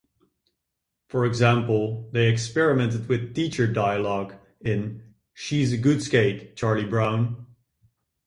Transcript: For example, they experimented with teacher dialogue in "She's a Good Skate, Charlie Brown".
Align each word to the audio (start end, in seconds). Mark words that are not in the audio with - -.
For 1.09 1.27
example, 1.27 2.09
they 2.11 2.27
experimented 2.27 3.07
with 3.07 3.35
teacher 3.35 3.71
dialogue 3.71 4.33
in 4.59 5.13
"She's 5.35 5.73
a 5.73 5.77
Good 5.77 6.01
Skate, 6.01 6.55
Charlie 6.55 6.85
Brown". 6.89 7.45